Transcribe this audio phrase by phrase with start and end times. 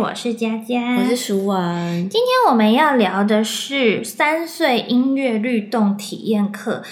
[0.00, 2.08] 我是佳佳，我是舒文。
[2.08, 6.84] 今天我们要聊的是三岁音乐律动体验课，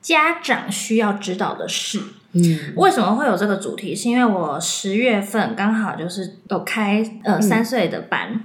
[0.00, 2.00] 家长需要知道的事。
[2.32, 3.94] 嗯，为什么会有这个主题？
[3.94, 8.42] 是因为我十月份刚好就是有开呃三岁的班，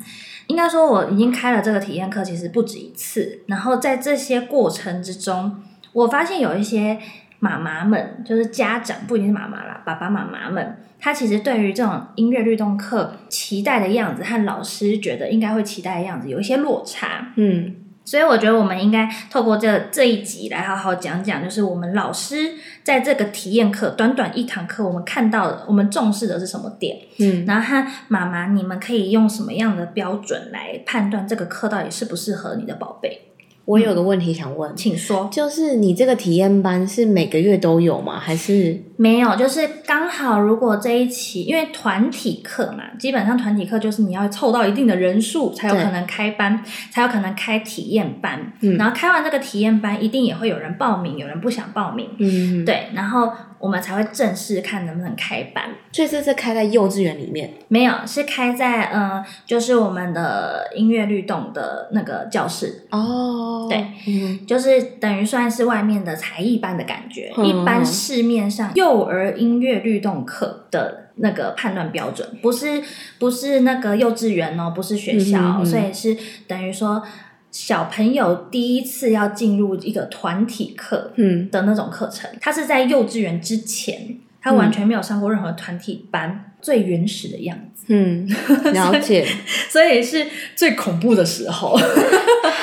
[0.47, 3.43] 应该说我已经开了这个体验课，其实不止一次。
[3.47, 5.63] 然后在这些过程之中，
[5.93, 6.99] 我发现有一些
[7.39, 17.31] 妈妈们，就是家长不一定是妈妈啦，爸爸妈妈们，他其实对于这种音乐律动课期待的样子和老师觉得应该会期待的样子有一些落差。
[17.35, 26.97] 嗯，所以我觉得我们应该透过这这一集来好好讲讲，就是我们老师在这个体验课短短一堂课，我们看到的，我们重视的是什么点？
[27.19, 33.28] 嗯，然后和妈妈，你们可以用什么样的标准来判断这个课到底适不适合你的宝贝？
[33.69, 35.29] 我有个问题想问，请说。
[35.31, 38.19] 就是你这个体验班是每个月都有吗？
[38.19, 48.51] 还是没有，就是刚好，如果这一期因为团体课嘛，基本上团体课就是你要凑到一定的人数才有可能开班，才有可能开体验班。
[48.61, 52.09] 嗯然后开完这个体验班，一定也会有人报名，有人不想报名。
[52.17, 55.65] 嗯，对，然后我们才会正式看能不能开班。
[55.91, 57.53] 所以这是开在幼稚园里面。
[57.67, 67.31] 没有，是开在呃，就是我们的音乐律动的那个教室，哦，对，嗯就是等于算是外面的才艺班的感觉。
[67.35, 72.81] 嗯一般市面上幼儿音乐律动课的那个判断标准，不是
[73.17, 77.03] 不是那个幼稚园哦，不是学校，嗯嗯嗯所以是等于说
[77.51, 87.85] 小朋友第一次要进入一个团体课嗯的那种课程，他是在幼稚园之前，他完全没有上过任何团体班，最原始的样子。
[87.87, 88.27] 嗯，
[88.71, 89.25] 了解。
[89.67, 91.75] 所以是最恐怖的时候。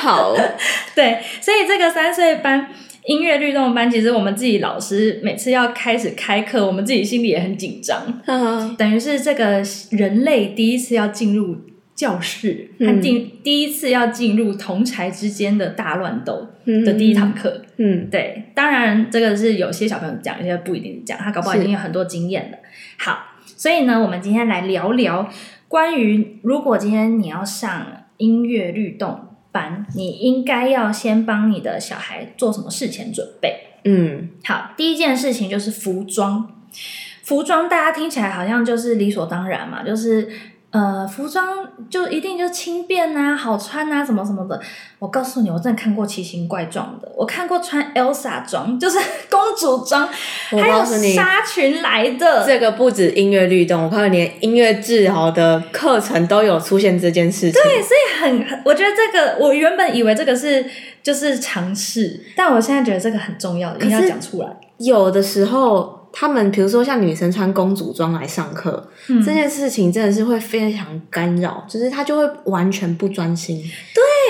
[0.01, 0.35] 好，
[0.95, 2.69] 对，所以这个三岁班
[3.07, 8.21] 音乐律动班，其实我们自己老师每次要开始开课，我们自己心里也很紧张。
[8.27, 11.57] 嗯等于是这个人类第一次要进入
[11.97, 16.47] 教室，嗯和第第一次要进入同才之间的大乱斗
[16.85, 17.63] 的第一堂课。
[17.79, 22.59] 嗯对，当然这个是有些小朋友讲，有些不一定是讲，他搞不好已是经有很多经验了。
[22.99, 25.29] 好，所以呢，我们今天来聊聊
[25.69, 27.87] 关于如果今天你要上
[28.19, 33.61] 音乐律动班，你应该要先帮你的小孩做什么事前准备。
[33.85, 36.53] 嗯好，第一件事情就是服装。
[37.23, 40.29] 服装大家听起来好像就是理所当然嘛，就是
[40.71, 41.47] 呃，服装
[41.89, 44.61] 就一定就轻便啊、好穿啊，什么什么的。
[44.99, 48.99] 我告诉你，我真的看过奇形怪状的，我看过穿 Elsa 装，就是
[49.31, 50.07] 公主装，
[50.51, 52.45] 还有纱裙来的。
[52.45, 57.53] 这个不止音乐律动，我告诉你，连音乐治疗的课程都有出现这件事情。
[57.53, 60.67] 对，所以很，很我觉得这个，我原本以为这个是
[61.03, 64.49] 就是尝试，但我现在觉得这个很重要，一定要讲出来。
[64.79, 73.63] 有的时候，他们比如说像女生穿公主装来上课，嗯这件事情真的是会非常干扰，就是他就会完全不专心。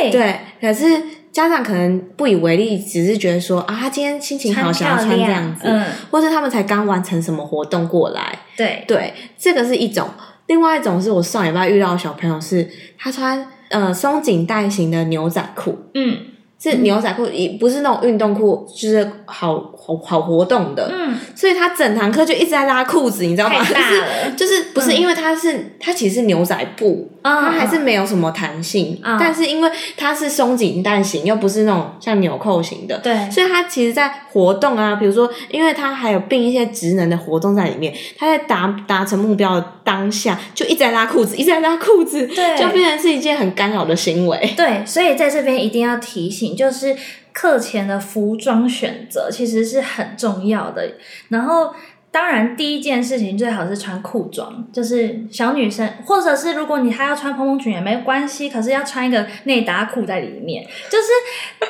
[0.00, 8.38] 对对，可是家长可能不以为力，只是觉得说啊，他今天心情好，想要穿这样子，嗯，或是他们才刚完成什么活动过来。
[8.56, 10.08] 对，对，这个是一种。
[10.46, 16.18] 另外一种是我上礼拜遇到的小朋友是，他穿呃松紧带型的牛仔裤，嗯
[16.58, 20.90] 是牛仔裤，也不是那种运动裤，就是好好好活动的。
[20.92, 23.62] 嗯，所以他整堂课就一直在拉裤子，你知道吗？
[23.64, 24.02] 就是。
[24.36, 44.52] 就是不是嗯因为它是它其实是牛仔布，嗯它还是没有什么弹性，嗯但是因为它是松紧带型，又不是那种像纽扣型的，对，所以它其实，在活动啊，比如说，因为它还有并一些职能的活动在里面，它在达达成目标的当下，就一直在拉裤子，一直在拉裤子，对就变成是一件很干扰的行为。
[44.56, 46.94] 对，所以在这边一定要提醒，就是
[47.32, 50.86] 课前的服装选择其实是很重要的。
[51.30, 51.74] 然后，
[52.10, 61.06] 当然第一件事情最好是穿裤装，就是小女生，或者是如果你还要穿蓬蓬裙也没关系，可是要穿一个内搭裤在里面，就是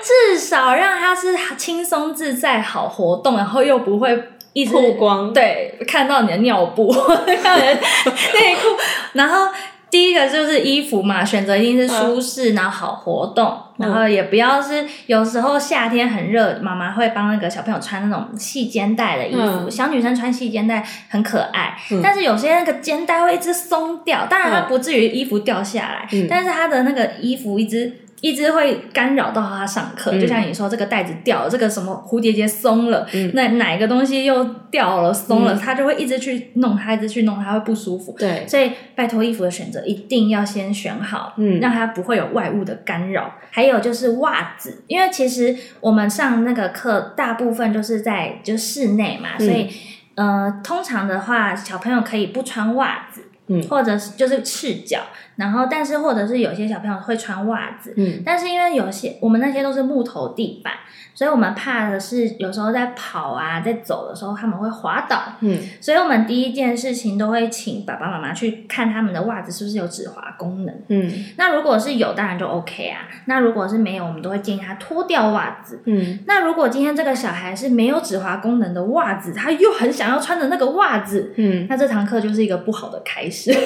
[0.03, 4.31] 至少让它是轻松自在、好活动，然后又不会。
[4.53, 6.91] 一直曝光对，看到你的尿布，
[7.43, 8.75] 看到你的内裤，
[9.13, 9.53] 然后
[9.97, 19.71] 第一个就是衣服嘛，选择一定是舒适，然后好活动，然后也不要是有时候夏天很热，妈妈会帮那个小朋友穿那种细肩带的衣服，嗯。
[19.71, 22.01] 小女生穿细肩带很可爱，嗯。
[22.03, 26.27] 但是有些那个肩带会一直松掉，当然不至于衣服掉下来，嗯。
[26.29, 28.01] 但是她的那个衣服一直。
[28.27, 38.17] 一直会干扰到他上课，嗯就像你说，这个袋子掉了，这个什么蝴蝶结松了，嗯那哪个东西又掉了松了，嗯他就会一直去弄他，一直去弄他，会不舒服。
[38.19, 43.33] 对，所以拜托衣服的选择一定要先选好，嗯让他不会有外物的干扰。
[43.53, 49.71] 还有就是袜子，因为其实我们上那个课大部分就是在就室内嘛，嗯所以
[50.17, 53.23] 呃，通常的话，小朋友可以不穿袜子。
[53.49, 54.99] 嗯或者是就是赤脚，
[55.37, 60.73] 然后但是或者是有些小朋友会穿袜子，嗯但是因为有些我们那些都是木头地板，
[61.15, 70.75] 所以我们怕的是有时候在跑啊，在走的时候他们会滑倒，嗯所以我们第一件事情都会请爸爸妈妈去看他们的袜子是不是有止滑功能。
[70.89, 73.03] 嗯那如果是有，当然就 OK 啊。
[73.27, 75.83] 那如果是没有，我们都会建议他脱掉袜子。
[75.85, 83.53] 嗯那如果今天这个小孩是没有止滑功能的袜子，他又很想要穿的那个袜子，嗯，那这堂课就是一个不好的开始。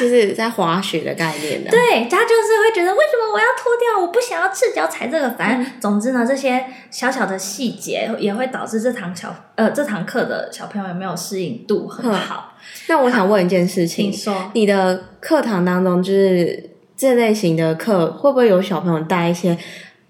[0.00, 4.00] 其实在滑雪的概念的，对，他就是会觉得为什么我要脱掉？
[4.00, 5.30] 我不想要赤脚踩这个。
[5.32, 12.54] 反正总之呢，这些小小的细节也会导致这堂小呃这堂课的小朋友有没有适应度很好。
[12.88, 14.50] 那我想问一件事情请，说。
[14.54, 19.58] 你的课堂当中，就是这类型的课，会不会有小朋友带一些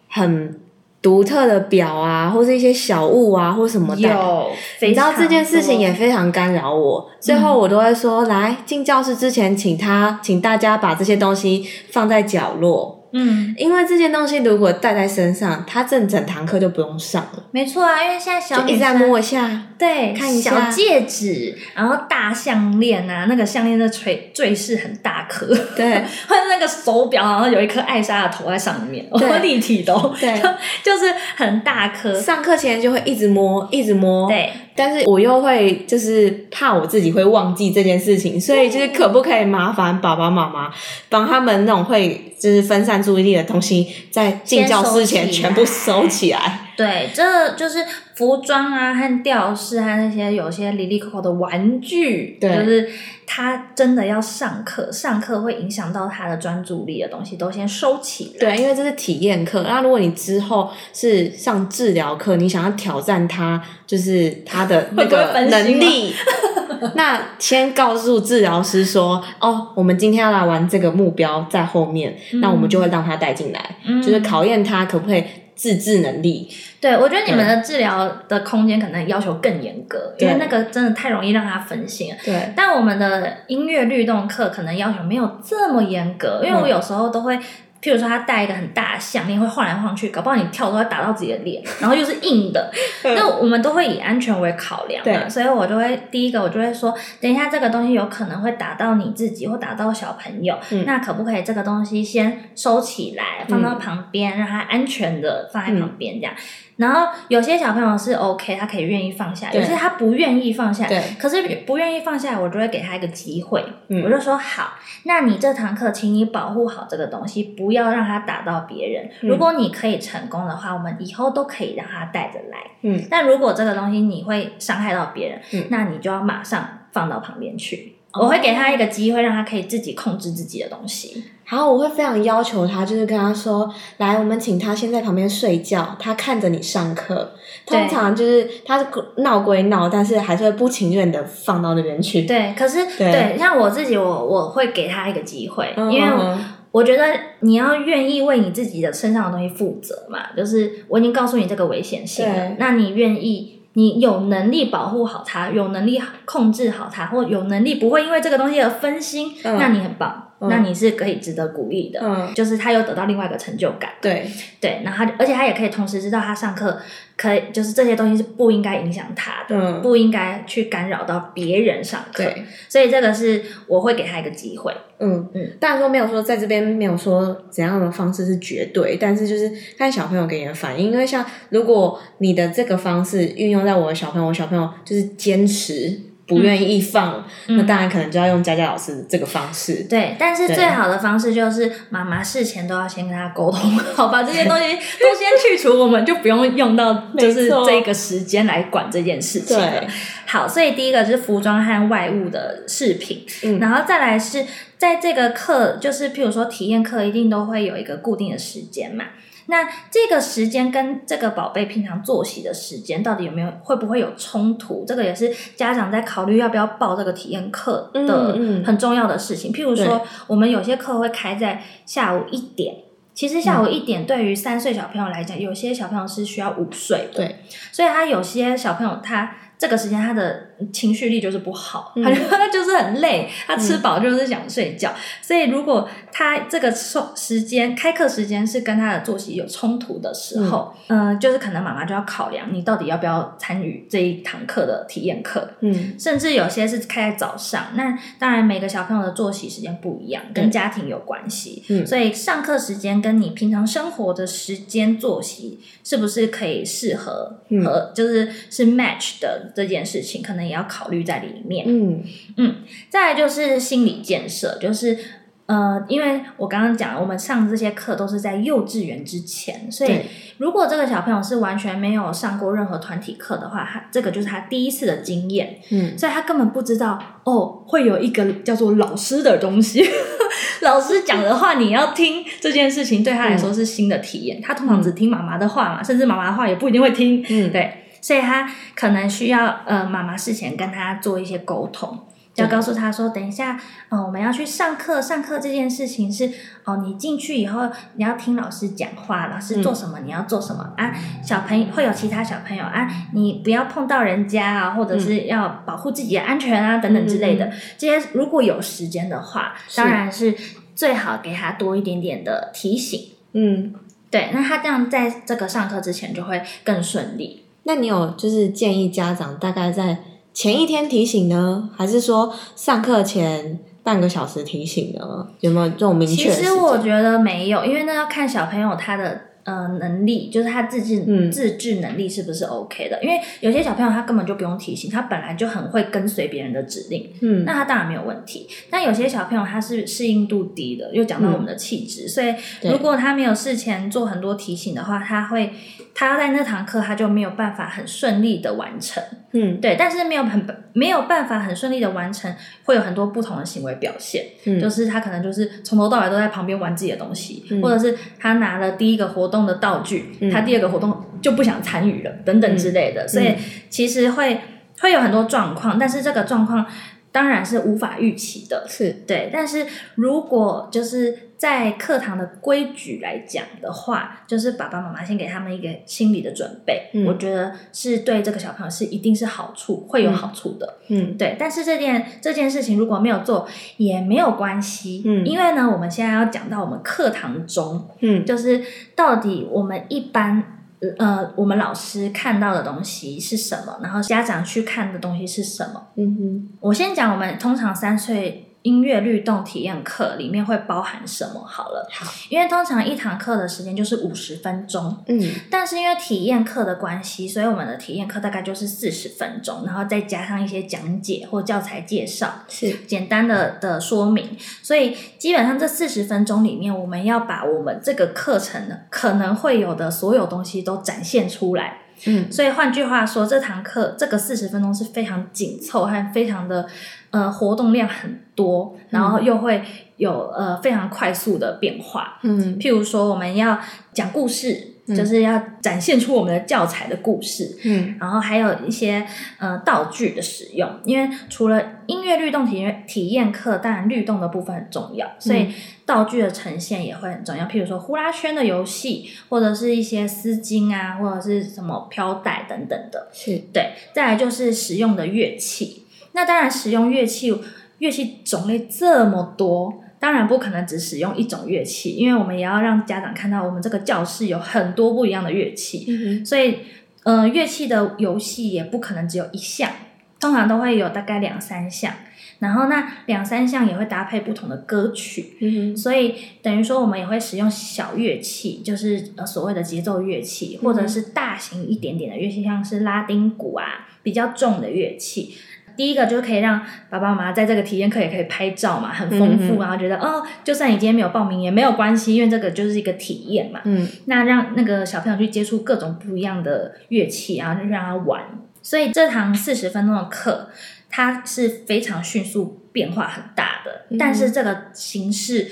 [0.08, 0.59] 很
[1.00, 4.02] 独特的表啊，或是一些小物啊，或什么的？
[4.02, 4.50] 有，
[4.82, 20.50] 你知道这件事情也非非常干扰我，最后我都会说，来进教室之前，请他，请大家把这些东西放在角落，嗯，因为这件东西如果带在身上，他整整堂课就不用上了，没错啊，因为现在小就一直在女生摸一下，对，看一下。
[20.50, 26.02] 小戒指，然后大项链啊，那个项链的坠坠饰很大颗，对。
[26.26, 30.40] 或者那个手表，好像有一颗艾莎的头在上面，对哦，立体的、哦，对，
[30.84, 32.14] 就是很大颗。
[32.20, 40.70] 上课前就会一直摸，一直摸，对，但是我又会就是怕我自己会忘记这件事情，所以就是可不可以麻烦爸爸妈妈
[41.08, 46.66] 帮他们那种会就是分散注意力的东西，在进教室前全部收起来。
[46.76, 47.84] 对，这就是
[48.20, 52.86] 服装啊和吊饰和那些有些里里扣扣的玩具，对就是
[53.26, 58.40] 他真的要上课，上课会影响到他的专注力的东西，都先收起来。
[58.40, 59.62] 对，因为这是体验课。
[59.62, 66.12] 那如果你之后是上治疗课，你想要挑战他，就是他的 那个能力，
[66.94, 75.24] 那先告诉治疗师说，哦，我们今天要来玩这个目标在后面，那我们就会让他带进来，嗯就是考验他可不可以
[75.60, 76.48] 自制能力。
[76.80, 82.16] 对，我觉得你们的治疗的空间可能要求更严格，因为那个真的太容易让他分心了。
[82.24, 87.38] 对，但我们的音乐律动课可能要求没有这么严格，因为我有时候都会，
[87.82, 92.70] 譬如说他戴一个很大的项链，会晃来晃去，搞不好你跳都会打到自己的脸， 然后又是硬的，
[93.02, 95.28] 那我们都会以安全为考量嘛，对。
[95.28, 100.84] 所以我就会第一个我就会说，等一下这个东西有可能会打到你自己或打到小朋友，嗯。
[100.86, 106.34] 那可不可以这个东西先收起来，放到旁边，让它安全的放在旁边这样。
[106.80, 110.86] 然后有些小朋友是 OK，他可以愿意放下，有些他不愿意放下。
[110.88, 114.72] 对可是不愿意放下，我就会给他一个机会，嗯我就说好，
[115.04, 119.04] 那你这堂课，请你保护好这个东西，不要让它打到别人。
[119.20, 122.58] 嗯如果你可以成功的话，我们以后都可以让他带着来。
[122.82, 127.96] 嗯，但如果这个东西你会伤害到别人，嗯那你就要马上放到旁边去。
[128.12, 131.24] 哦我会给他一个机会，让他可以自己控制自己的东西。
[131.46, 137.32] 然后我会非常要求他，就是跟他说，来，我们请他先在旁边睡觉，他看着你上课。
[137.66, 138.86] 通常就是他
[139.16, 142.22] 闹归闹，但是还是会不情愿的放到那边去。
[142.22, 146.38] 对，可是对对像我自己，我我会给他一个机会，嗯，因为嗯
[146.70, 147.04] 我觉得
[147.40, 159.58] 你要愿意为你自己的身上的东西负责嘛，就是我已经告诉你这个危险性了，那你愿意，你有能力保护好它，有能力控制好它，或有能力不会因为这个东西而分心，嗯。
[159.58, 162.00] 那你很棒，嗯那你是可以值得鼓励的。
[162.02, 164.26] 嗯，就是他又得到另外一个成就感，对，
[164.60, 166.80] 对，然后他而且他也可以同时知道他上课
[167.16, 175.42] 可以，就是这些东西是不应该影响他的，嗯不应该去干扰到别人上课，对，所以这个是我会给他一个机会，嗯嗯。
[175.42, 189.84] 嗯，当然说没有说在这边没有说怎样的方式是绝对，但是就是看小朋友给你的反应，因为像如果你的这个方式运用在我的小朋友，我小朋友就是坚持不愿意放，嗯那当然可能就要用佳佳老师这个方式。
[189.90, 193.58] 对，但是最好的方式就是妈妈事前都要先跟他沟通
[193.96, 194.62] 好，把这些东西
[195.00, 199.84] 都先去除，我们就不用用到就是这个时间来管这件事情了。
[200.24, 204.46] 好，所以第一个就是服装和外物的饰品，嗯然后再来是
[204.78, 209.06] 在这个课，就是譬如说体验课，一定都会有一个固定的时间嘛。
[209.46, 214.84] 那这个时间跟这个宝贝平常作息的时间到底有没有会不会有冲突？
[214.86, 219.52] 这个也是家长在考虑要不要报这个体验课的很重要的事情。
[219.52, 222.74] 譬如说，我们有些课会开在下午一点。
[223.12, 227.36] 其实下午一点对于三岁小朋友来讲，有些小朋友是需要午睡的，对，
[227.70, 234.94] 所以他有些小朋友他这个时间他的情绪力就是不好，他就他就是很累，他吃饱就是想睡觉。
[235.22, 245.48] 所以如果他这个时时间开课时间是跟他的作息有冲突的时候，嗯、就是可能妈妈就要考量你到底要不要参与这一堂课的体验课。
[245.60, 245.94] 嗯。
[245.98, 251.86] 甚至有些是开在早上，那当然每个小朋友的作息时间不一样，跟家庭有关系，嗯。
[251.86, 257.64] 所以上课时间跟你平常生活的时间作息是不是可以适合嗯。
[257.64, 261.64] 和就是是 match 的这件事情，可能也要考虑在里面。
[261.66, 262.02] 嗯
[262.36, 262.56] 嗯
[262.88, 264.98] 再来就是心理建设，就是
[265.46, 270.00] 呃，因为我刚刚讲，我们上这些课都是在幼稚园之前，所以
[270.38, 279.84] 如果这个小朋友是完全没有上过任何团体课的话，他这个就是他第一次的经验，嗯所以他根本不知道哦，会有一个叫做老师的东西。
[280.62, 284.40] 老师讲的话你要听，这件事情对他来说是新的体验。
[284.42, 287.24] 他通常只听妈妈的话嘛，甚至妈妈的话也不一定会听。
[287.28, 292.06] 嗯对，所以他可能需要呃妈妈事前跟他做一些沟通。
[292.32, 295.02] 对要告诉他说，等一下，哦，我们要去上课。
[295.02, 296.30] 上课这件事情是，
[296.64, 300.94] 哦，你进去以后，你要听老师讲话，老师做什么，你要做什么啊。
[301.24, 307.50] 小朋友会有其他小朋友啊，你不要碰到人家啊，或者是要保护自己的安全啊，等等之类的。
[307.76, 310.32] 这些如果有时间的话，当然是
[310.76, 313.10] 最好给他多一点点的提醒。
[313.32, 313.74] 嗯。
[314.08, 317.44] 对，那他这样在这个上课之前就会更顺利。
[317.64, 319.98] 那你有就是建议家长大概在
[320.32, 325.26] 前一天提醒呢，还是说上课前半个小时提醒呢？
[325.40, 326.42] 有没有这种明确其？
[326.42, 333.02] 实我觉得没有，因为那要看小朋友他的呃能力，就是他自制、嗯自制能力是不是 OK 的。
[333.02, 338.46] 因为有些小朋友他根本就不用提醒，他本来就很会跟随别人的指令，嗯那他当然没有问题。
[338.70, 345.52] 但有些小朋友他是适应度低的，又讲到我们的气质，所以如果他没有事前做很多提醒的话，他会
[345.94, 349.02] 他在那堂课他就没有办法很顺利的完成。
[349.32, 352.34] 嗯对，但是没有很没有办法很顺利的完成，
[352.64, 354.24] 会有很多不同的行为表现。
[354.44, 363.06] 嗯就是他可能就是从头到尾都在旁边玩自己的东西，嗯或者是他拿了第一个活动的道具，嗯他第二个活动就不想参与了，等等之类的。
[363.06, 363.34] 所以
[363.68, 364.40] 其实会
[364.80, 366.66] 会有很多状况，但是这个状况
[367.12, 368.66] 当然是无法预期的。
[368.68, 380.76] 是对，但是如果就是在课堂的规矩来讲的话，就是爸爸妈妈先给他们一个心理的准备，嗯我觉得是对这个小朋友是一定是好处，会有好处的。
[380.88, 388.62] 嗯对，但是这件这件事情如果没有做也没有关系，嗯因为呢，我们现在要讲到我们课堂中，嗯就是
[388.94, 390.56] 到底我们一般。
[390.96, 393.78] 呃，我们老师看到的东西是什么？
[393.82, 395.88] 然后家长去看的东西是什么？
[395.96, 401.88] 嗯哼我先讲，我们通常三岁音乐律动体验课里面会包含什么好了。
[401.90, 414.36] 好，因为通常一堂课的时间就是五十分钟，嗯但是因为体验课的关系，所以我们的体验课大概就是四十分钟，然后再加上一些讲解或教材介绍，是简单的的说明。
[414.62, 421.78] 所以基本上这四十分钟里面，我们要把我们这个课程呢可能会有的所有东西都展现出来。
[422.06, 422.30] 嗯。
[422.30, 426.66] 所以换句话说，这堂课这个四十分钟是非常紧凑和非常的
[427.10, 429.62] 呃活动量很多，然后又会
[429.96, 432.18] 有呃非常快速的变化。
[432.22, 432.58] 嗯。
[432.58, 433.58] 譬如说，我们要
[433.92, 439.06] 讲故事，就是要展现出我们的教材的故事，嗯然后还有一些
[439.38, 440.68] 呃道具的使用。
[440.84, 445.48] 因为除了音乐律动体验体验课，当然律动的部分很重要，所以
[445.84, 447.44] 道具的呈现也会很重要。
[447.46, 453.08] 譬如说呼啦圈的游戏，或者是一些丝巾啊，或者是什么飘带等等的。
[453.12, 455.86] 是对，再来就是使用的乐器。
[456.12, 457.32] 那当然，使用乐器
[457.78, 465.84] 乐器种类这么多，当然不可能只使用一种乐器，因为我们也要让家长看到我们这个教室有很多不一样的乐器。
[465.88, 466.56] 嗯所以，
[467.04, 469.70] 呃，乐器的游戏也不可能只有一项，
[470.18, 471.94] 通常都会有大概两三项。
[472.38, 485.34] 然后那两三项也会搭配不同的歌曲，嗯所以等于说我们也会使用小乐器，就是呃所谓的节奏乐器，或者是大型一点点的乐器，像是拉丁鼓啊，比较重的乐器。
[485.80, 486.60] 第一个就是可以让
[486.90, 493.62] 爸爸妈妈在这个体验课也可以拍照嘛，很丰富，然后觉得哦，就算你今天没有报名也没有关系，因为这个就是一个体验嘛。
[493.64, 498.20] 嗯那让那个小朋友去接触各种不一样的乐器，然后就让他玩。
[498.60, 500.50] 所以这堂四十分钟的课，
[500.90, 505.48] 它是非常迅速变化很大的，嗯但是这个形式。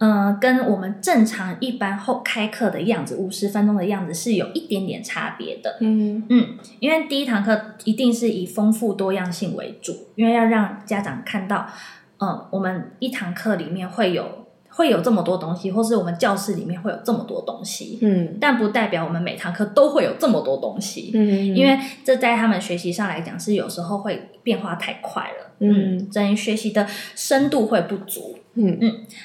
[0.00, 5.76] 呃，跟我们正常一般后开课的样子，五十分钟的样子是有一点点差别的。
[5.82, 11.66] 嗯嗯，因为第一堂课一定是以丰富多样性为主，因为要让家长看到，
[12.18, 14.39] 嗯，我们一堂课里面会有
[14.70, 21.10] 会有这么多东西，或是我们教室里面会有这么多东西，嗯但不代表我们每堂课都会有这么多东西。
[21.14, 28.38] 嗯，因为这在他们学习上来讲是有时候会变化太快了，嗯，等于学习的深度会不足。
[28.54, 28.78] 嗯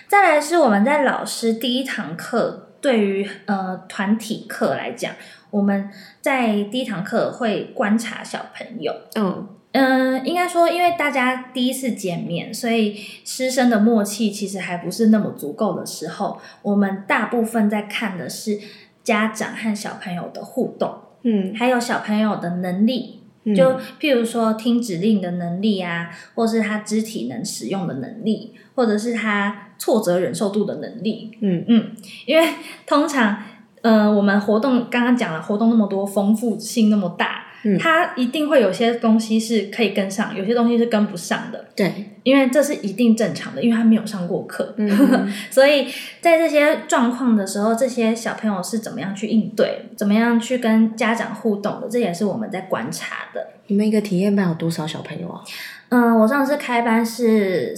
[0.07, 5.13] 再来是我们在老师第一堂课对于呃团体课来讲，
[5.49, 5.89] 我们
[6.21, 8.93] 在第一堂课会观察小朋友。
[9.15, 9.47] 嗯
[9.77, 18.58] 嗯、应该说，因为大家第一次见面，所以师生的默契其实还不是那么足够的时候，我们大部分在看的是
[19.03, 23.22] 家长和小朋友的互动，嗯，还有小朋友的能力。
[23.48, 31.38] 嗯就譬如说听指令的能力啊，或是他肢体能使用的能力，或者是他挫折忍受度的能力。
[31.41, 31.91] 嗯嗯，
[32.25, 32.48] 因为
[32.88, 33.38] 通常，
[33.84, 44.74] 呃，我们活动刚刚讲了，活动那么多，丰富性那么大，嗯它一定会有些东西是可以跟上，有些东西是跟不上的，对，因为这是一定正常的，因为他没有上过课。
[44.77, 44.88] 嗯
[45.50, 45.88] 所以
[46.22, 53.48] 在这些状况的时候，这些小朋友是怎么样去应对，怎么样去跟家长互动的，这也是我们在观察的。
[53.67, 55.41] 你们一个体验班有多少小朋友啊？
[55.89, 57.75] 嗯，我上次开班是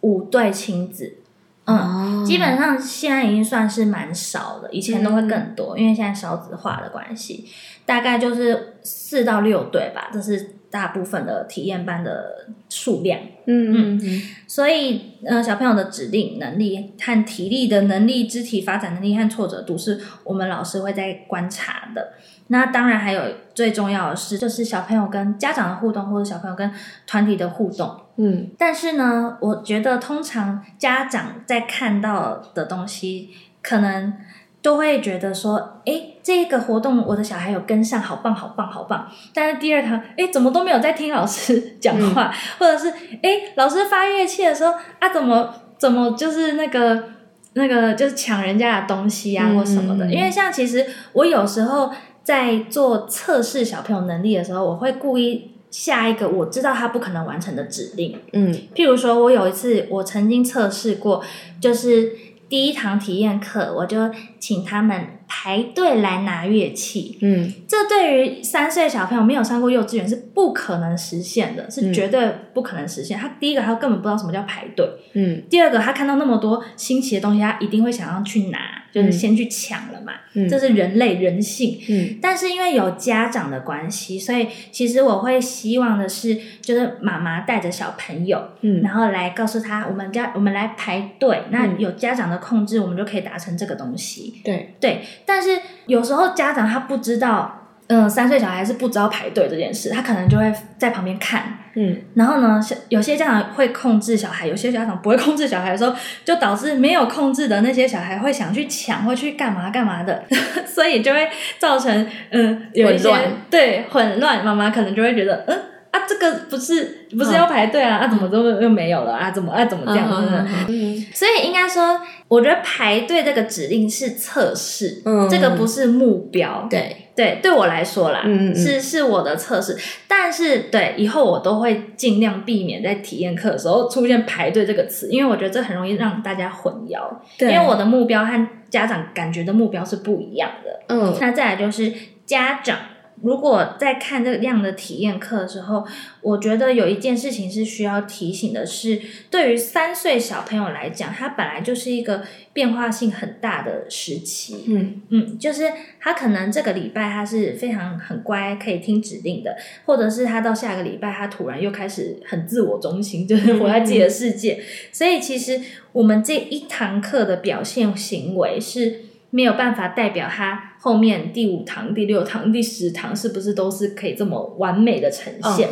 [0.00, 1.18] 五对亲子，
[1.66, 7.46] 嗯，哦基本上现在已经算是蛮少了，以前都会更多，因为现在少子化的关系，
[7.84, 13.20] 大概就是四到六对吧，这是大部分的体验班的数量。
[13.46, 22.14] 嗯嗯所以，呃，小朋友的指令能力和体力的能力、肢体发展能力和挫折度，是我们老师会在观察的。
[22.48, 23.22] 那当然还有
[23.54, 26.70] 最重要的是，就是小朋友跟家长的互动，或者小朋友跟
[27.06, 27.96] 团体的互动。
[28.16, 33.30] 嗯但是呢，我觉得通常家长在看到的东西，
[33.62, 34.14] 可能
[34.62, 39.06] 都会觉得说，诶，这个活动我的小孩有跟上，好棒，好棒，好棒。
[39.34, 42.90] 但是第二堂，诶，怎么都没有在听老师讲话， 或者是，
[43.22, 47.04] 诶，老师发乐器的时候啊，怎么怎么就是那个
[47.52, 50.06] 那个就是抢人家的东西啊，嗯或什么的。
[50.06, 51.92] 嗯因为像其实我有时候
[52.24, 55.52] 在做测试小朋友能力的时候，我会故意。
[55.76, 58.50] 下一个我知道他不可能完成的指令，嗯。
[58.74, 61.22] 譬如说，我有一次我曾经测试过，
[61.60, 62.12] 就是
[62.48, 67.18] 第一堂体验课，我就请他们排队来拿乐器。
[67.20, 73.18] 嗯这对于三岁小朋友没有上过幼稚园是不可能实现的，是嗯绝对不可能实现。
[73.18, 78.58] 他第一个他根本不知道什么叫排队，嗯第二个他看到那么多新奇的东西，他一定会想要去拿，
[78.92, 80.12] 就是嗯先去抢了嘛。
[80.34, 81.80] 嗯，这是人类人性。
[81.88, 91.42] 嗯但是因为有家长的关系，所以其实我会希望的是，就是妈妈带着小朋友，嗯然后来告诉他，我们家我们来排队。
[91.50, 94.34] 那有家长的控制，我们就可以达成这个东西。
[94.44, 101.58] 对，对，但是有时候家长他不知道，嗯、三岁小孩是不知道排队这件事，他可能就会在旁边看。
[101.78, 110.24] 嗯然后呢，有些家长会控制小孩，有些家长不会控制小孩的时候，就导致没有控制的那些小孩会想去抢，会去干嘛干嘛的，
[110.66, 115.62] 所以就会造成嗯有一些混乱对混乱，妈妈可能就会觉得嗯。
[115.90, 117.96] 啊，这个不是不是要排队啊？
[117.96, 119.30] 啊，怎么都又没有了啊？
[119.30, 119.64] 怎么啊？
[119.64, 120.10] 怎么这样？
[120.10, 126.66] 真的，嗯所以应该说，我觉得排队这个指令是测试，嗯这个不是目标。
[126.68, 128.22] 对，对，对我来说啦，
[128.54, 137.08] 是是我的测试，但是对以后我都会尽量避免在体验课的时候出现排队这个词，因为我觉得这很容易让大家混淆，
[137.40, 140.94] 因为我的目标和家长感觉的目标是不一样的。
[140.94, 141.92] 嗯那再来就是
[142.26, 142.76] 家长。
[143.22, 145.86] 如果在看这样的体验课的时候，
[146.20, 149.00] 我觉得有一件事情是需要提醒的是，
[149.30, 154.64] 对于三岁小朋友来讲，他本来就是一个变化性很大的时期。
[154.68, 164.62] 嗯嗯，就是他可能这个礼拜他是非常很乖，可以听指令的，或者是他到下个礼拜他突然又开始很自我中心， 就是活在自己的世界。
[164.92, 165.60] 所以其实
[165.92, 169.00] 我们这一堂课的表现行为是
[169.36, 175.68] 没有办法代表他后面第五堂、第六堂、第十堂是不是都是可以这么完美的呈现。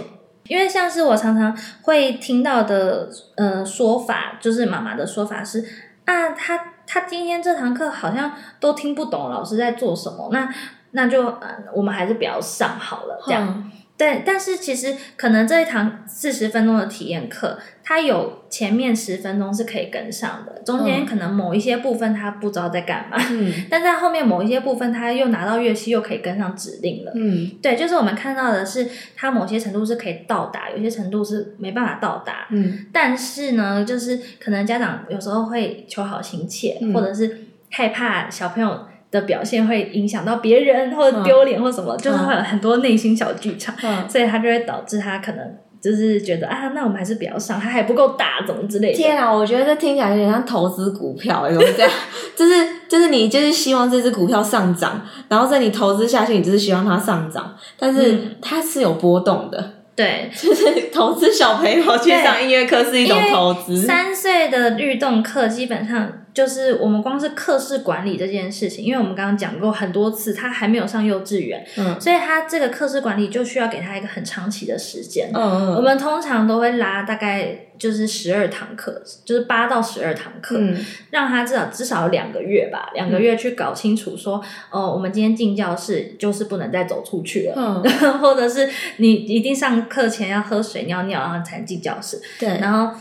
[0.48, 5.64] 因为像是我常常会听到的呃说法，就是妈妈的说法是
[6.04, 10.54] 啊，他他今天这堂课好像都听不懂老师在做什么，那
[10.90, 13.48] 那就呃我们还是不要上好了，这样。
[13.48, 27.12] 嗯对，但是其实可能这一堂四十分钟的体验课，它有前面十分钟是可以跟上的，中间嗯可能某一些部分他不知道在干嘛，嗯 但在后面某一些部分他又拿到乐器，又可以跟上指令了。
[27.14, 32.48] 嗯对，就是我们看到的是，它某些程度是可以到达，有些程度是没办法到达。
[32.50, 45.38] 嗯但是呢，就是可能家长有时候会求好心切，嗯或者是害怕小朋友的表现会影响到别人，或者丢脸或什么，就是会有很多内心小剧场，嗯所以他就会导致他可能
[45.80, 48.96] 就是觉得啊，那我们还是不要上，它还不够大，怎么之类的。
[48.96, 51.90] 天啊，我觉得这听起来有点像投资股票，有这样？
[52.34, 59.72] 就是就是你就是希望这只股票上涨，然后在你投资下去，你就是希望它上涨，但是它是有波动的。
[59.94, 63.76] 对， 就是投资小朋友去上音乐课是一种投资。
[63.82, 66.23] 三岁的律动课基本上。
[66.34, 80.76] 就是我们光是课室管理这件事情，因为我们刚刚讲过很多次，他还没有上幼稚园，嗯，所以他这个课室管理就需要给他一个很长期的时间，嗯嗯，我们通常都会拉大概就是十二堂课，就是八到十二堂课，嗯，
[81.10, 87.82] 让他至少至少两个月吧，两个月去搞清楚说，哦，我们今天进教室就是不能再走出去了，嗯，
[88.18, 92.92] 或者是你一定上课前要喝水尿尿，然后才能进教室，对，然后。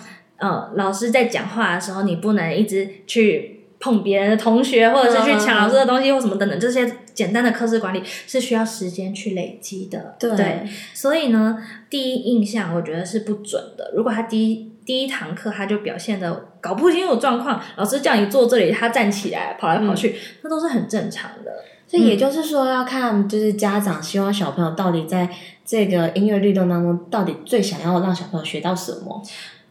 [0.44, 10.18] 呃，老师在讲话的时候，你不能一直去碰别人的同学，或者是去抢老师的东西或什么等等，这些简单的课室管理是需要时间去累积的。
[10.20, 11.58] 对，所以呢，
[11.90, 13.94] 第一印象我觉得是不准的。
[13.96, 21.54] 如果他第一第一堂课他就表现的搞不清楚状况，老师叫你坐这里，他站起来跑来跑去，那都是很正常的。
[21.88, 25.30] 所以也就是说，要看就是家长希望小朋友到底在
[25.64, 29.22] 这个音乐律动当中，到底最想要让小朋友学到什么。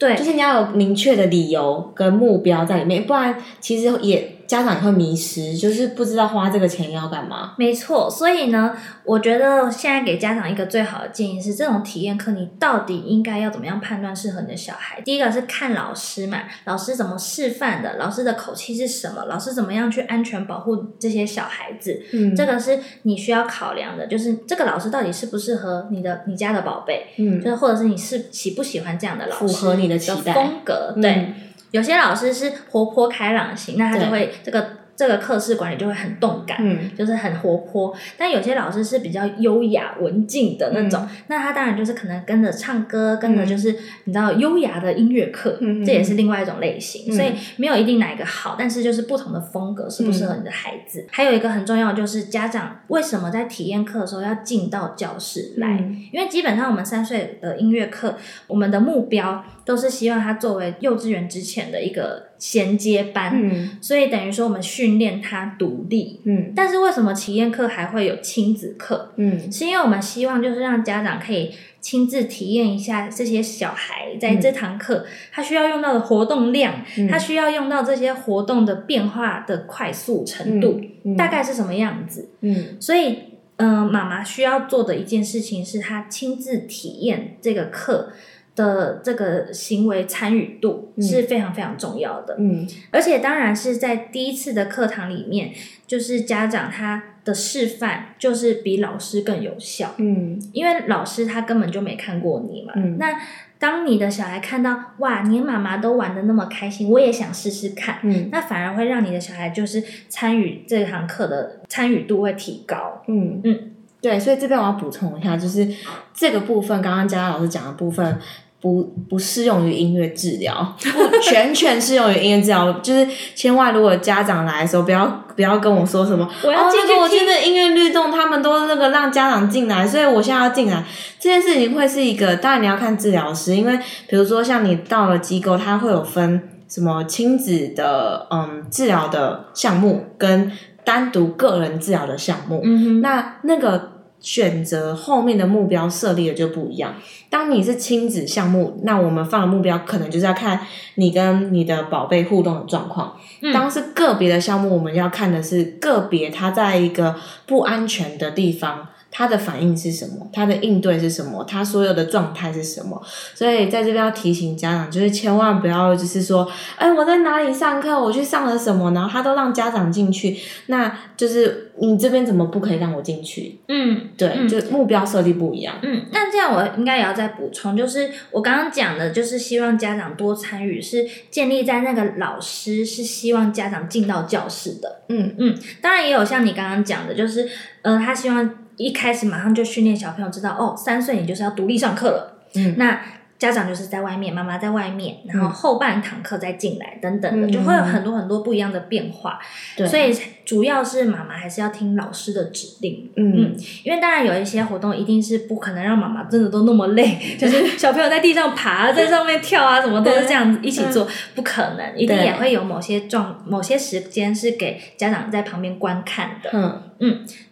[0.06, 4.38] 对，就是你要有明确的理由跟目标在里面，不然其实也。
[4.52, 7.54] 家长会迷失，就是不知道花这个钱要干嘛。
[7.56, 15.00] 没错，所以呢，我觉得现在给家长一个最好的建议是，这种体验课你到底应该要怎么样判断适合你的小孩？
[15.00, 31.32] 第一个是看老师嘛，老师怎么示范的，老师的口气是什么，老师怎么样去安全保护这些小孩子，嗯，这个是你需要考量的，就是这个老师到底适不适合你的你家的宝贝，嗯，就是或者是你是喜不喜欢这样的老师，符合你的期待风格，对。
[31.72, 34.80] 有些老师是活泼开朗型，那他就会这个。
[35.02, 37.92] 这个课室管理就会很动感，嗯就是很活泼。
[38.16, 47.12] 但有些老师是比较优雅文静的那种，那他当然就是可能跟着唱歌，跟着就是你知道优雅的音乐课，这也是另外一种类型。
[47.12, 51.04] 所以没有一定哪一个好，但是就是不同的风格适不适合你的孩子。
[51.10, 55.78] 还有一个很重要就是家长为什么在体验课的时候要进到教室来？
[56.12, 62.30] 因为基本上我们三岁的音乐课，我们的目标都是希望他作为幼稚园之前的一个。
[62.42, 63.40] 衔接班，
[63.80, 66.20] 所以等于说我们训练他独立。
[66.24, 69.12] 嗯，但是为什么体验课还会有亲子课？
[69.14, 80.80] 嗯，是因为我们希望就是让家长可以亲自体验一下这些小孩在这堂课他需要用到的活动量，他需要用到这些活动的变化的快速程度，
[81.16, 82.28] 大概是什么样子？
[82.40, 83.18] 嗯，所以
[83.58, 88.10] 嗯，妈妈需要做的一件事情是他亲自体验这个课。
[88.54, 95.52] 的这个行为参与度是非常非常重要的，嗯，而且当然是在第一次的课堂里面，
[95.86, 103.18] 就是家长他的示范就是比老师更有效，嗯，因为老师他根本就没看过你嘛，嗯，那
[103.58, 113.40] 当你的小孩看到哇，你妈妈都玩的那么开心，我也想试试看，嗯，那反而会让你的小孩就是参与这堂课的参与度会提高，嗯。
[113.44, 113.68] 嗯。
[114.02, 115.64] 对，所以这边我要补充一下，就是
[116.12, 118.18] 这个部分，刚刚佳佳老师讲的部分，
[118.62, 122.72] 不不适用于音乐治疗，不 全全适用于音乐治疗。
[122.74, 126.94] 就是千万，如果家长来的时候，不要不要跟我说什么，我要进去。
[126.94, 130.84] 我现在音乐律动，他们都那个让家长进来，所以我现在要进来。
[131.18, 140.52] 这件事情会是一个，当然你要看治疗师，因为比如说像你到了机构，他会有分什么亲子的嗯治疗的项目，跟
[140.84, 142.62] 单独个人治疗的项目。
[143.00, 143.90] 那那个。
[144.22, 146.94] 选择后面的目标设立的就不一样。
[147.28, 150.60] 当你是亲子项目，那我们放的目标可能就是要看
[150.94, 153.16] 你跟你的宝贝互动的状况。
[153.52, 158.88] 当是个别的项目，我们要看的是个别他在一个不安全的地方。
[159.14, 160.26] 他的反应是什么？
[160.32, 161.44] 他的应对是什么？
[161.44, 163.00] 他所有的状态是什么？
[163.34, 168.00] 所以在这边要提醒家长，就是千万不要就是说，哎，我在哪里上课？
[168.00, 168.90] 我去上了什么？
[168.92, 173.60] 然后他都让家长进去，那就是你这边怎么不可以让我进去？
[173.68, 175.76] 嗯，对，就目标设立不一样。
[175.82, 185.02] 嗯，那这样我应该也要再补充，就是我刚刚讲的，就是希望家长多参与，是建立在那个老师是希望家长进到教室的。
[185.10, 187.46] 嗯嗯，当然也有像你刚刚讲的，就是
[187.82, 188.61] 呃，他希望。
[188.76, 192.38] 一开始马上就训练小朋友知道哦，三岁你就是要独立上课了。
[192.54, 193.00] 嗯，那
[193.38, 199.40] 家长就是在外面，妈妈在外面，然后后半堂课再进来，等等的，就会有很多很多不一样的变化。
[199.76, 203.10] 对，所以主要是妈妈还是要听老师的指令。
[203.16, 216.50] 嗯，因为当然有一些活动一定是不可能让妈妈真的都那么累， 就是小朋友在地上爬，在上面跳啊，什么都是这样子一起做，不可能，一定也会有某些状某些时间是给家长在旁边观看的。
[216.52, 216.82] 嗯。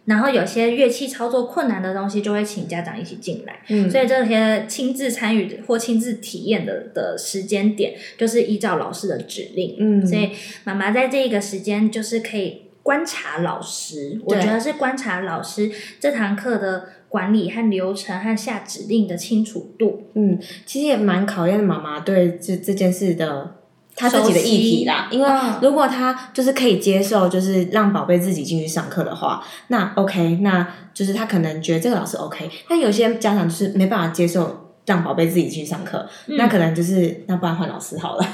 [0.04, 3.60] 然后有些乐器操作困难的东西，就会请家长一起进来。
[3.68, 9.76] 嗯，所以这些亲自参与或亲自体验的的时间点，就是依照老师的指令。
[9.78, 10.30] 嗯，所以
[10.64, 20.10] 妈妈在这个时间就是可以观察老师，我对觉得是观察老师这堂课的管理和流程和下指令的清楚度。
[20.14, 23.59] 嗯，其实也蛮考验妈妈对这这件事的
[23.96, 25.08] 她自己的议题啦。
[25.10, 32.50] 因为嗯如果他就是可以接受，就是让宝贝自己进去上课的话，那 OK，那就是他可能觉得这个老师 OK。
[32.68, 38.26] 但有些家长就是没办法接受让宝贝自己去上课，那可能就是那不然换老师好了，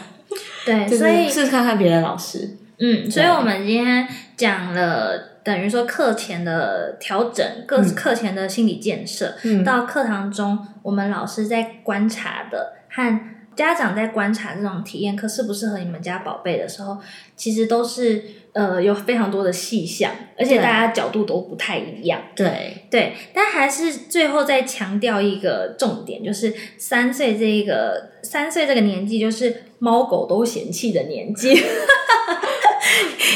[0.64, 2.56] 对， 所以试试看看别的老师。
[2.78, 13.20] 嗯，所以我们今天讲了，等于说课前的调整，各嗯课前的心理建设，嗯到课堂中，我们老师在观察的和
[13.56, 16.98] 家长在观察这种体验课适不适合你们家宝贝的时候，
[17.34, 22.20] 其实都是呃有非常多的细项，而且大家角度都不太一样。
[22.36, 31.58] 对，对，但还是最后再强调一个重点，就是三岁这一个三岁这个年纪，就是猫狗都嫌弃的年纪。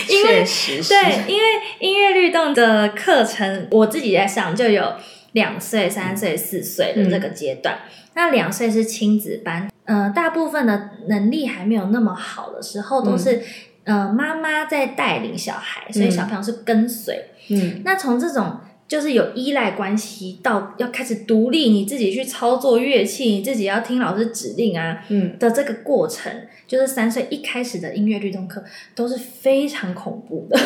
[0.09, 0.45] 因为
[0.89, 1.45] 对，因为
[1.79, 4.95] 音乐律动的课程，我自己在上就有
[5.33, 7.79] 两岁、三岁、四岁的这个阶段。
[8.15, 13.43] 那两岁是亲子班，呃，大部分的能力还没有那么好的时候，都是、
[13.83, 17.25] 呃妈妈在带领小孩，所以小朋友是跟随。
[17.49, 26.33] 嗯那从这种就是有依赖关系到要开始独立，你自己去操作乐器，你自己要听老师指令啊嗯，的这个过程，
[26.69, 28.63] 就是三岁一开始的音乐律动课
[28.95, 30.57] 都是非常恐怖的。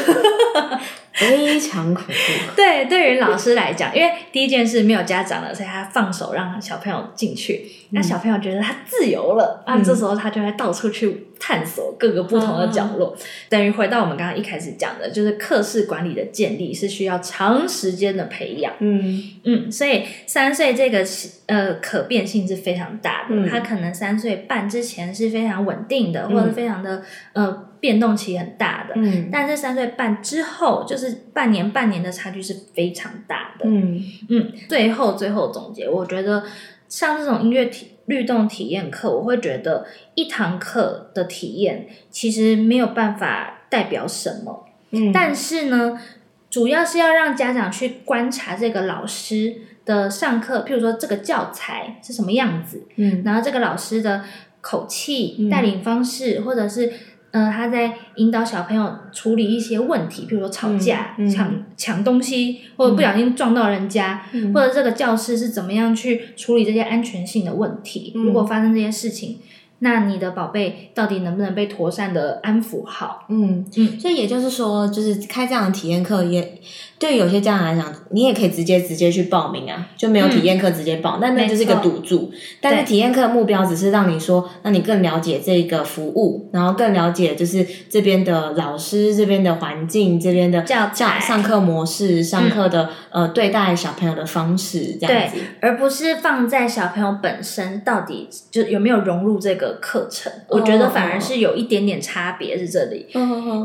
[1.15, 2.13] 非常恐怖。
[2.57, 7.65] 对，对于老师来讲，因为第一件事没有家长了，所以他放手让小朋友进去。
[7.91, 13.17] 那小朋友觉得他自由了，啊，这时候他就会到处去探索各个不同的角落。
[13.49, 18.73] 等于回到我们刚刚一开始讲的，就是课室管理的建立是需要长时间的培养。
[18.81, 21.07] 嗯嗯，所以三岁这个
[21.47, 28.95] 呃可变性是非常大的，嗯他可能三岁半之前是非常稳定的，嗯或者非常的呃变动期很大的。
[28.97, 29.29] 嗯。
[29.31, 33.67] 但是三岁半之后，就是半年半年的差距是非常大的。
[33.69, 34.03] 嗯。
[34.31, 36.45] 嗯，最后最后总结，我觉得
[36.89, 46.01] 像这种音乐体律动体验课，我会觉得一堂课的体验其实没有办法代表什么，嗯，但是呢，
[46.49, 53.23] 主要是要让家长去观察这个老师的上课，譬如说这个教材是什么样子，嗯。
[53.27, 54.25] 然后这个老师的
[54.63, 55.51] 口气、嗯。
[55.51, 56.91] 带领方式，或者是
[57.35, 68.13] 呃他在引导小朋友处理一些问题，比如说吵架、嗯嗯抢抢东西，或者不小心撞到人家，嗯或者这个教室是怎么样去处理这些安全性的问题。
[68.15, 69.41] 嗯如果发生这些事情，
[69.81, 73.27] 那你的宝贝到底能不能被妥善的安抚好？
[73.29, 76.61] 嗯嗯所以也就是说，就是开这样的体验课也，
[76.99, 82.33] 对有些家长来讲，你也可以直接直接去报名啊，就没有体验课直接报，但那就是一个赌注。
[82.61, 95.39] 但是体验课的目标只是让你说，让你更了解这个服务，然后更了解就是这边的老师、这边的环境、这边的教教上上课模式、上课的、呃对待小朋友的方式这样子。
[95.61, 100.33] 而不是放在小朋友本身到底就有没有融入这个课程。
[100.49, 103.07] 我觉得反而是有一点点差别是这里，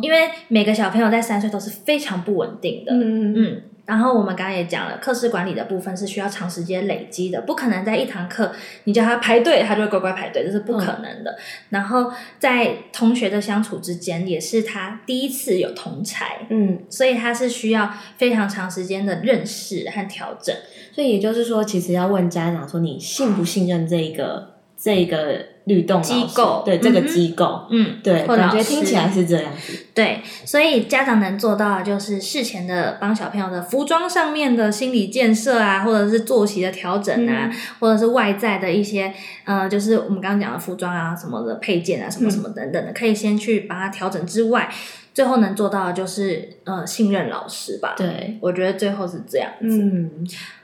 [0.01, 8.51] 因为每个小朋友在三岁都是非常不稳定的，嗯嗯嗯，然后我们刚刚也讲了，课室管理的部分是需要长时间累积的，不可能在一堂课
[8.85, 11.37] 你叫他排队，他就会乖乖排队，这是不可能的。
[11.69, 20.55] 然后在同学的相处之间，也是他第一次有同才，嗯，所以他是需要非常长时间的认识和调整。
[20.93, 26.63] 所以也就是说，其实要问家长说，你信不信任这一个这一个律动机构。
[26.65, 29.85] 对这个机构，嗯，对，感觉听起来是这样子。
[29.93, 39.13] 对，所以家长能做到的就是事前的帮小朋友的服装上面的心理建设啊，或者是作息的调整啊，或者是外在的一些
[39.45, 44.69] 呃，就是我们刚刚讲的服装啊什么的配件啊，什么什么等等的，可以先去把它调整之外，
[45.13, 49.67] 最后能做到的就是呃信任老师吧。，对，我觉得最后是这样子。
[49.67, 50.09] 嗯，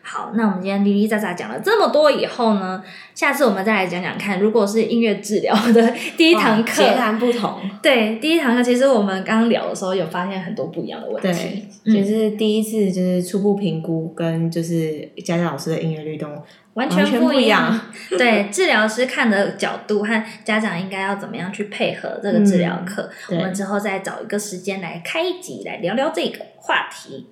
[0.08, 2.84] 好，那我们今天哩哩喳喳讲了这么多以后呢，
[3.16, 7.60] 下次我们再来讲讲看，如果是音乐治疗的第一堂课，哇截然不同。
[7.82, 16.30] 对，第一堂课其实我们刚刚聊的时候有发现很多不一样的问对题，，就嗯是第一次就是初步评估跟就是佳佳老师的音乐律动
[16.76, 17.82] 完全不一样样。
[18.16, 27.26] 对，治疗师看的角度和家长应该要怎么样去配合这个治疗课，对我们之后再找一个时间来开一集来聊聊这个话题。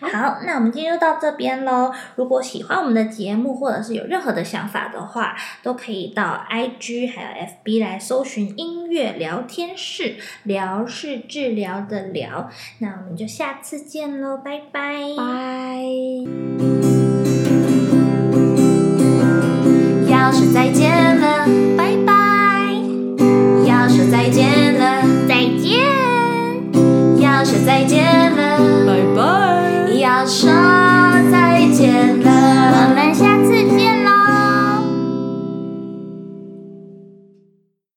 [0.00, 12.50] 好那我们今天就到这边喽如果喜欢我们的节目或者是有任何的想法的话都可以到 ig 还有 fb 来搜寻音乐聊天室聊是治疗的疗。
[12.78, 14.94] 那我们就下次见喽拜拜。
[15.16, 15.82] 拜。
[20.08, 22.12] 要说再见了拜拜。
[23.66, 25.80] 要说再见了再见。
[27.20, 28.19] 要说再见